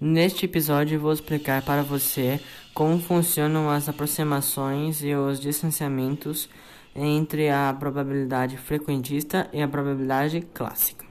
Neste 0.00 0.44
episódio 0.44 1.00
vou 1.00 1.12
explicar 1.12 1.60
para 1.62 1.82
você 1.82 2.40
como 2.72 3.00
funcionam 3.00 3.68
as 3.68 3.88
aproximações 3.88 5.02
e 5.02 5.12
os 5.12 5.40
distanciamentos 5.40 6.48
entre 6.94 7.50
a 7.50 7.74
probabilidade 7.76 8.56
frequentista 8.56 9.50
e 9.52 9.60
a 9.60 9.66
probabilidade 9.66 10.40
clássica. 10.54 11.04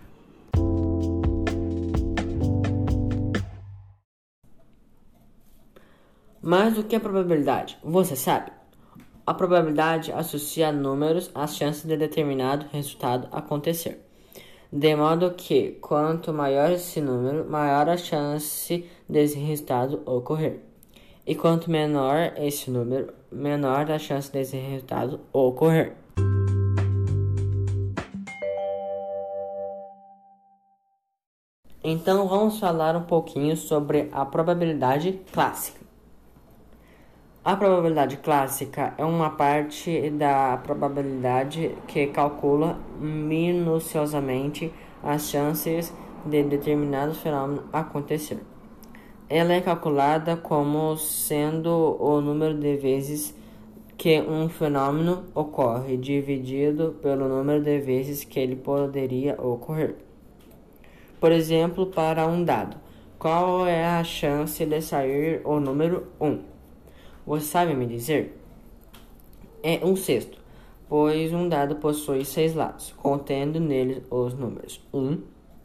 Mas 6.41 6.77
o 6.77 6.83
que 6.85 6.95
é 6.95 6.99
probabilidade? 6.99 7.77
Você 7.83 8.15
sabe? 8.15 8.53
A 9.25 9.33
probabilidade 9.33 10.13
associa 10.13 10.71
números 10.71 11.29
às 11.35 11.57
chances 11.57 11.83
de 11.83 11.97
determinado 11.97 12.67
resultado 12.71 13.27
acontecer. 13.33 14.06
De 14.71 14.95
modo 14.95 15.31
que, 15.31 15.77
quanto 15.81 16.33
maior 16.33 16.71
esse 16.71 16.99
número, 16.99 17.49
maior 17.49 17.87
a 17.87 17.95
chance 17.95 18.85
desse 19.07 19.39
resultado 19.39 20.01
ocorrer. 20.05 20.59
E 21.25 21.35
quanto 21.35 21.71
menor 21.71 22.33
esse 22.37 22.69
número, 22.69 23.13
menor 23.31 23.89
a 23.89 23.97
chance 23.97 24.31
desse 24.31 24.57
resultado 24.57 25.21
ocorrer. 25.31 25.95
Então 31.81 32.27
vamos 32.27 32.59
falar 32.59 32.97
um 32.97 33.03
pouquinho 33.03 33.55
sobre 33.55 34.09
a 34.11 34.25
probabilidade 34.25 35.21
clássica. 35.31 35.86
A 37.47 37.55
probabilidade 37.55 38.17
clássica 38.17 38.93
é 38.97 39.05
uma 39.05 39.29
parte 39.29 40.09
da 40.09 40.57
probabilidade 40.57 41.77
que 41.87 42.07
calcula 42.07 42.77
minuciosamente 42.99 44.69
as 45.01 45.29
chances 45.29 45.93
de 46.25 46.43
determinado 46.43 47.13
fenômeno 47.13 47.63
acontecer. 47.71 48.39
Ela 49.29 49.53
é 49.53 49.61
calculada 49.61 50.35
como 50.35 50.97
sendo 50.97 51.95
o 51.97 52.19
número 52.19 52.53
de 52.53 52.75
vezes 52.75 53.33
que 53.97 54.19
um 54.19 54.49
fenômeno 54.49 55.23
ocorre 55.33 55.95
dividido 55.95 56.97
pelo 57.01 57.29
número 57.29 57.63
de 57.63 57.79
vezes 57.79 58.25
que 58.25 58.41
ele 58.41 58.57
poderia 58.57 59.41
ocorrer. 59.41 59.95
Por 61.17 61.31
exemplo, 61.31 61.85
para 61.85 62.27
um 62.27 62.43
dado, 62.43 62.75
qual 63.17 63.65
é 63.65 63.85
a 63.85 64.03
chance 64.03 64.65
de 64.65 64.81
sair 64.81 65.39
o 65.45 65.61
número 65.61 66.07
1? 66.19 66.56
Você 67.27 67.45
sabe 67.45 67.73
me 67.73 67.85
dizer? 67.85 68.39
É 69.61 69.85
um 69.85 69.97
sexto, 69.97 70.39
pois 70.87 71.33
um 71.33 71.49
dado 71.49 71.75
possui 71.75 72.23
seis 72.23 72.55
lados, 72.55 72.93
contendo 72.95 73.59
neles 73.59 74.01
os 74.09 74.33
números 74.33 74.81
1, 74.93 75.21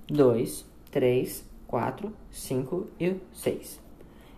2, 0.08 0.66
3, 0.90 1.48
4, 1.68 2.12
5 2.32 2.86
e 2.98 3.14
6. 3.32 3.80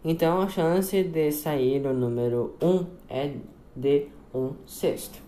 Então 0.04 0.42
a 0.42 0.50
chance 0.50 1.02
de 1.02 1.32
sair 1.32 1.86
o 1.86 1.94
número 1.94 2.56
1 2.60 2.86
é 3.08 3.32
de 3.74 4.08
um 4.34 4.52
sexto. 4.66 5.18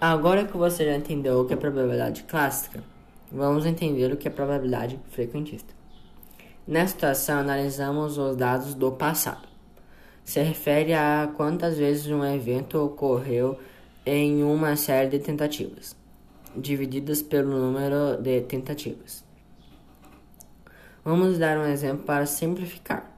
Agora 0.00 0.44
que 0.44 0.56
você 0.56 0.84
já 0.84 0.96
entendeu 0.96 1.40
o 1.40 1.44
que 1.44 1.54
é 1.54 1.56
probabilidade 1.56 2.22
clássica, 2.22 2.91
Vamos 3.34 3.64
entender 3.64 4.12
o 4.12 4.16
que 4.18 4.28
é 4.28 4.30
probabilidade 4.30 5.00
frequentista. 5.08 5.72
Nesta 6.68 7.14
situação, 7.14 7.38
analisamos 7.38 8.18
os 8.18 8.36
dados 8.36 8.74
do 8.74 8.92
passado. 8.92 9.48
Se 10.22 10.42
refere 10.42 10.92
a 10.92 11.32
quantas 11.34 11.78
vezes 11.78 12.06
um 12.08 12.22
evento 12.22 12.78
ocorreu 12.78 13.58
em 14.04 14.44
uma 14.44 14.76
série 14.76 15.08
de 15.08 15.18
tentativas, 15.18 15.96
divididas 16.54 17.22
pelo 17.22 17.58
número 17.58 18.20
de 18.20 18.42
tentativas. 18.42 19.24
Vamos 21.02 21.38
dar 21.38 21.56
um 21.56 21.64
exemplo 21.64 22.04
para 22.04 22.26
simplificar. 22.26 23.10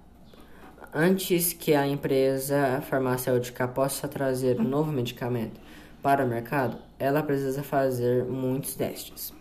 Antes 0.94 1.53
que 1.53 1.74
a 1.74 1.88
empresa 1.88 2.80
farmacêutica 2.82 3.66
possa 3.66 4.06
trazer 4.06 4.60
um 4.60 4.64
novo 4.64 4.92
medicamento 4.92 5.60
para 6.00 6.24
o 6.24 6.28
mercado, 6.28 6.78
ela 7.00 7.20
precisa 7.20 7.64
fazer 7.64 8.24
muitos 8.24 8.76
testes. 8.76 9.34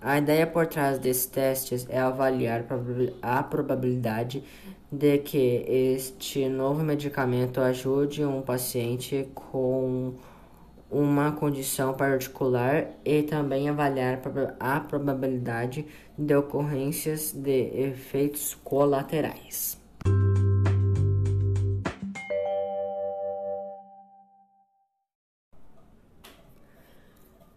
A 0.00 0.18
ideia 0.18 0.46
por 0.46 0.66
trás 0.66 0.98
desses 0.98 1.26
testes 1.26 1.84
é 1.90 1.98
avaliar 1.98 2.64
a 3.20 3.42
probabilidade 3.42 4.44
de 4.90 5.18
que 5.18 5.64
este 5.66 6.48
novo 6.48 6.84
medicamento 6.84 7.60
ajude 7.60 8.24
um 8.24 8.40
paciente 8.40 9.28
com 9.34 10.14
uma 10.88 11.32
condição 11.32 11.94
particular 11.94 12.92
e 13.04 13.22
também 13.24 13.68
avaliar 13.68 14.20
a 14.60 14.80
probabilidade 14.80 15.84
de 16.16 16.34
ocorrências 16.34 17.32
de 17.32 17.68
efeitos 17.74 18.54
colaterais. 18.62 19.78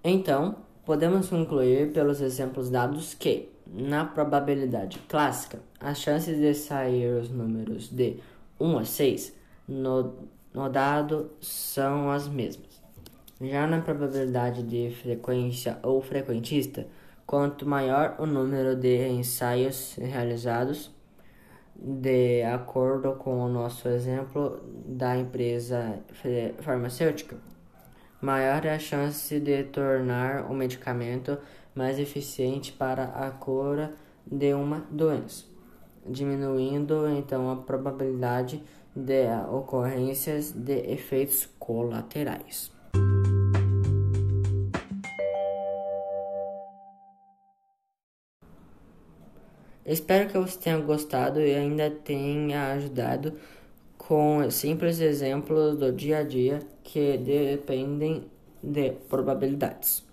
Então, 0.04 0.56
Podemos 0.92 1.30
concluir 1.30 1.94
pelos 1.94 2.20
exemplos 2.20 2.70
dados 2.70 3.14
que, 3.14 3.48
na 3.66 4.04
probabilidade 4.04 5.00
clássica, 5.08 5.60
as 5.80 6.00
chances 6.00 6.38
de 6.38 6.54
sair 6.54 7.14
os 7.14 7.30
números 7.30 7.88
de 7.88 8.18
1 8.60 8.78
a 8.78 8.84
6 8.84 9.34
no, 9.70 10.14
no 10.54 10.68
dado 10.68 11.32
são 11.40 12.12
as 12.12 12.28
mesmas. 12.28 12.84
Já 13.40 13.66
na 13.68 13.80
probabilidade 13.80 14.64
de 14.64 14.94
frequência 14.94 15.80
ou 15.82 16.02
frequentista, 16.02 16.86
quanto 17.26 17.66
maior 17.66 18.18
o 18.20 18.26
número 18.26 18.76
de 18.76 19.08
ensaios 19.08 19.96
realizados, 19.96 20.92
de 21.74 22.44
acordo 22.44 23.14
com 23.14 23.40
o 23.46 23.48
nosso 23.48 23.88
exemplo 23.88 24.62
da 24.86 25.18
empresa 25.18 26.00
farmacêutica, 26.60 27.38
maior 28.22 28.66
é 28.66 28.76
a 28.76 28.80
chance 28.80 29.40
de 29.40 29.64
tornar 29.64 30.50
o 30.50 30.54
medicamento 30.54 31.38
mais 31.74 31.98
eficiente 31.98 32.72
para 32.72 33.06
a 33.06 33.32
cura 33.32 33.94
de 34.26 34.54
uma 34.54 34.86
doença, 34.92 35.46
diminuindo 36.06 37.08
então 37.10 37.50
a 37.50 37.56
probabilidade 37.56 38.62
de 38.96 39.28
ocorrências 39.50 40.52
de 40.52 40.92
efeitos 40.92 41.50
colaterais. 41.58 42.72
Espero 49.84 50.30
que 50.30 50.38
você 50.38 50.60
tenha 50.60 50.78
gostado 50.78 51.42
e 51.42 51.56
ainda 51.56 51.90
tenha 51.90 52.72
ajudado 52.74 53.34
com 54.12 54.52
simples 54.52 55.00
exemplos 55.00 55.78
do 55.78 55.90
dia 55.90 56.18
a 56.18 56.24
dia 56.24 56.60
que 56.84 57.18
dependem 57.18 58.26
de 58.62 58.92
probabilidades. 59.08 60.04